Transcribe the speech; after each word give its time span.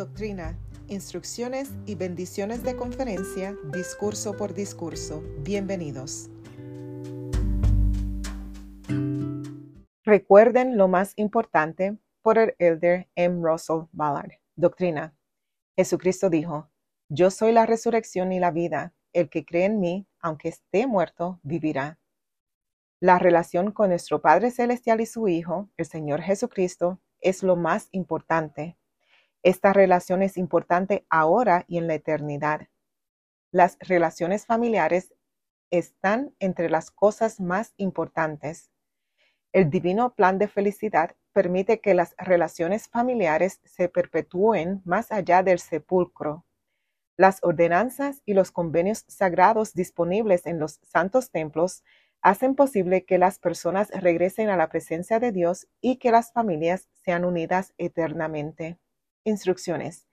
Doctrina, 0.00 0.58
instrucciones 0.88 1.70
y 1.84 1.94
bendiciones 1.94 2.62
de 2.62 2.74
conferencia, 2.74 3.54
discurso 3.70 4.34
por 4.34 4.54
discurso. 4.54 5.22
Bienvenidos. 5.40 6.30
Recuerden 10.02 10.78
lo 10.78 10.88
más 10.88 11.12
importante 11.16 11.98
por 12.22 12.38
el 12.38 12.54
elder 12.58 13.10
M. 13.14 13.46
Russell 13.46 13.88
Ballard. 13.92 14.32
Doctrina. 14.56 15.14
Jesucristo 15.76 16.30
dijo, 16.30 16.70
Yo 17.10 17.30
soy 17.30 17.52
la 17.52 17.66
resurrección 17.66 18.32
y 18.32 18.40
la 18.40 18.52
vida. 18.52 18.94
El 19.12 19.28
que 19.28 19.44
cree 19.44 19.66
en 19.66 19.80
mí, 19.80 20.06
aunque 20.18 20.48
esté 20.48 20.86
muerto, 20.86 21.40
vivirá. 21.42 21.98
La 23.00 23.18
relación 23.18 23.70
con 23.70 23.90
nuestro 23.90 24.22
Padre 24.22 24.50
Celestial 24.50 25.02
y 25.02 25.04
su 25.06 25.28
Hijo, 25.28 25.68
el 25.76 25.84
Señor 25.84 26.22
Jesucristo, 26.22 27.02
es 27.20 27.42
lo 27.42 27.54
más 27.54 27.88
importante 27.92 28.78
esta 29.42 29.72
relación 29.72 30.22
es 30.22 30.36
importante 30.36 31.06
ahora 31.08 31.64
y 31.66 31.78
en 31.78 31.86
la 31.86 31.94
eternidad. 31.94 32.68
Las 33.52 33.78
relaciones 33.80 34.46
familiares 34.46 35.14
están 35.70 36.34
entre 36.38 36.68
las 36.68 36.90
cosas 36.90 37.40
más 37.40 37.72
importantes. 37.76 38.70
El 39.52 39.70
divino 39.70 40.14
plan 40.14 40.38
de 40.38 40.48
felicidad 40.48 41.16
permite 41.32 41.80
que 41.80 41.94
las 41.94 42.14
relaciones 42.18 42.88
familiares 42.88 43.60
se 43.64 43.88
perpetúen 43.88 44.82
más 44.84 45.10
allá 45.10 45.42
del 45.42 45.58
sepulcro. 45.58 46.44
Las 47.16 47.40
ordenanzas 47.42 48.22
y 48.24 48.34
los 48.34 48.50
convenios 48.50 49.04
sagrados 49.08 49.74
disponibles 49.74 50.46
en 50.46 50.58
los 50.58 50.80
santos 50.82 51.30
templos 51.30 51.82
hacen 52.22 52.54
posible 52.54 53.04
que 53.04 53.18
las 53.18 53.38
personas 53.38 53.90
regresen 53.90 54.50
a 54.50 54.56
la 54.56 54.68
presencia 54.68 55.18
de 55.18 55.32
Dios 55.32 55.66
y 55.80 55.96
que 55.96 56.10
las 56.10 56.32
familias 56.32 56.88
sean 57.04 57.24
unidas 57.24 57.72
eternamente. 57.78 58.78
Instrucciones. 59.24 60.06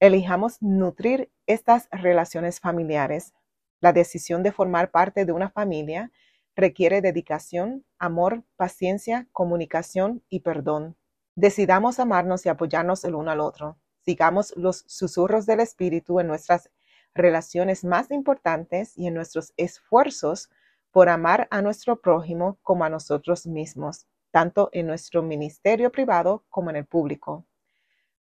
Elijamos 0.00 0.60
nutrir 0.60 1.32
estas 1.46 1.88
relaciones 1.90 2.60
familiares. 2.60 3.32
La 3.80 3.94
decisión 3.94 4.42
de 4.42 4.52
formar 4.52 4.90
parte 4.90 5.24
de 5.24 5.32
una 5.32 5.48
familia 5.48 6.12
requiere 6.54 7.00
dedicación, 7.00 7.86
amor, 7.98 8.44
paciencia, 8.56 9.28
comunicación 9.32 10.22
y 10.28 10.40
perdón. 10.40 10.94
Decidamos 11.36 11.98
amarnos 11.98 12.44
y 12.44 12.50
apoyarnos 12.50 13.02
el 13.04 13.14
uno 13.14 13.30
al 13.30 13.40
otro. 13.40 13.78
Sigamos 14.04 14.52
los 14.56 14.84
susurros 14.86 15.46
del 15.46 15.60
Espíritu 15.60 16.20
en 16.20 16.26
nuestras 16.26 16.70
relaciones 17.14 17.82
más 17.82 18.10
importantes 18.10 18.92
y 18.98 19.06
en 19.06 19.14
nuestros 19.14 19.54
esfuerzos 19.56 20.50
por 20.90 21.08
amar 21.08 21.48
a 21.50 21.62
nuestro 21.62 22.02
prójimo 22.02 22.58
como 22.62 22.84
a 22.84 22.90
nosotros 22.90 23.46
mismos, 23.46 24.06
tanto 24.30 24.68
en 24.72 24.86
nuestro 24.86 25.22
ministerio 25.22 25.90
privado 25.90 26.44
como 26.50 26.68
en 26.68 26.76
el 26.76 26.84
público. 26.84 27.46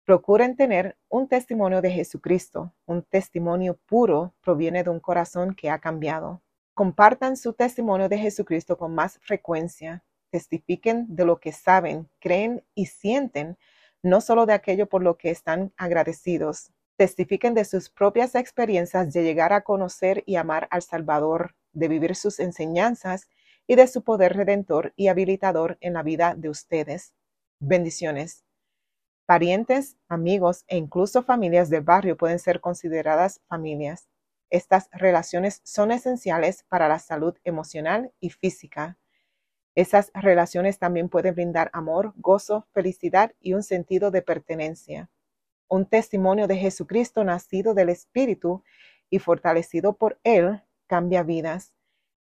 Procuren 0.08 0.56
tener 0.56 0.96
un 1.10 1.28
testimonio 1.28 1.82
de 1.82 1.92
Jesucristo. 1.92 2.74
Un 2.86 3.04
testimonio 3.04 3.78
puro 3.86 4.34
proviene 4.40 4.82
de 4.86 4.90
un 4.90 5.02
corazón 5.02 5.54
que 5.54 5.70
ha 5.70 5.80
cambiado. 5.80 6.42
Compartan 6.74 7.36
su 7.36 7.52
testimonio 7.52 8.08
de 8.08 8.18
Jesucristo 8.18 8.78
con 8.78 8.96
más 8.96 9.20
frecuencia. 9.20 10.06
Testifiquen 10.30 11.14
de 11.14 11.26
lo 11.26 11.42
que 11.42 11.52
saben, 11.52 12.08
creen 12.22 12.64
y 12.74 12.86
sienten, 12.86 13.58
no 14.02 14.22
solo 14.22 14.46
de 14.46 14.54
aquello 14.54 14.88
por 14.88 15.04
lo 15.04 15.18
que 15.18 15.30
están 15.30 15.74
agradecidos. 15.76 16.72
Testifiquen 16.96 17.54
de 17.54 17.66
sus 17.66 17.90
propias 17.90 18.34
experiencias 18.36 19.12
de 19.12 19.24
llegar 19.24 19.52
a 19.52 19.66
conocer 19.66 20.24
y 20.26 20.38
amar 20.38 20.70
al 20.72 20.84
Salvador, 20.84 21.54
de 21.74 21.90
vivir 21.90 22.16
sus 22.16 22.40
enseñanzas 22.40 23.28
y 23.68 23.76
de 23.76 23.88
su 23.88 24.06
poder 24.06 24.38
redentor 24.38 24.94
y 24.96 25.10
habilitador 25.10 25.78
en 25.82 25.96
la 25.96 26.04
vida 26.04 26.34
de 26.34 26.48
ustedes. 26.48 27.14
Bendiciones. 27.60 28.47
Parientes, 29.28 29.98
amigos 30.08 30.64
e 30.70 30.78
incluso 30.78 31.22
familias 31.22 31.70
del 31.70 31.82
barrio 31.82 32.16
pueden 32.16 32.40
ser 32.40 32.62
consideradas 32.62 33.42
familias. 33.50 34.08
Estas 34.50 34.88
relaciones 34.94 35.60
son 35.66 35.92
esenciales 35.92 36.64
para 36.70 36.88
la 36.88 36.98
salud 36.98 37.36
emocional 37.44 38.14
y 38.22 38.30
física. 38.30 38.98
Esas 39.76 40.12
relaciones 40.14 40.80
también 40.80 41.10
pueden 41.10 41.36
brindar 41.36 41.70
amor, 41.74 42.14
gozo, 42.16 42.68
felicidad 42.72 43.34
y 43.42 43.52
un 43.54 43.64
sentido 43.64 44.12
de 44.12 44.22
pertenencia. 44.22 45.10
Un 45.68 45.86
testimonio 45.86 46.48
de 46.48 46.56
Jesucristo 46.56 47.26
nacido 47.26 47.74
del 47.74 47.90
Espíritu 47.90 48.64
y 49.10 49.20
fortalecido 49.20 49.98
por 49.98 50.22
Él 50.24 50.64
cambia 50.88 51.24
vidas, 51.24 51.74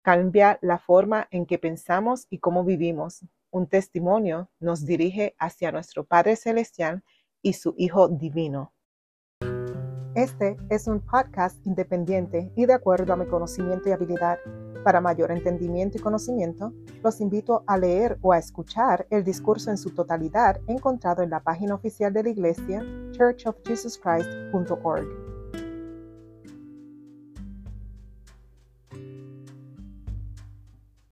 cambia 0.06 0.60
la 0.62 0.78
forma 0.78 1.28
en 1.32 1.48
que 1.48 1.58
pensamos 1.58 2.28
y 2.30 2.38
cómo 2.38 2.64
vivimos, 2.64 3.26
un 3.50 3.66
testimonio 3.66 4.52
nos 4.60 4.86
dirige 4.86 5.36
hacia 5.40 5.72
nuestro 5.72 6.04
Padre 6.04 6.36
Celestial 6.36 7.04
y 7.42 7.54
su 7.54 7.74
Hijo 7.76 8.08
Divino. 8.08 8.72
Este 10.14 10.58
es 10.70 10.86
un 10.86 11.00
podcast 11.00 11.58
independiente 11.66 12.52
y 12.56 12.68
de 12.68 12.74
acuerdo 12.74 13.14
a 13.14 13.16
mi 13.16 13.26
conocimiento 13.26 13.90
y 13.90 13.94
habilidad. 13.94 14.38
Para 14.84 15.02
mayor 15.02 15.32
entendimiento 15.32 15.98
y 15.98 16.02
conocimiento, 16.02 16.72
los 17.04 17.20
invito 17.20 17.64
a 17.66 17.76
leer 17.76 18.20
o 18.22 18.32
a 18.32 18.38
escuchar 18.38 19.08
el 19.10 19.24
discurso 19.24 19.72
en 19.72 19.78
su 19.80 19.90
totalidad 19.90 20.62
encontrado 20.68 21.24
en 21.24 21.32
la 21.32 21.42
página 21.42 21.74
oficial 21.74 22.14
de 22.14 22.22
la 22.22 22.30
iglesia 22.30 22.86
churchofjesuschrist.org. 23.14 25.25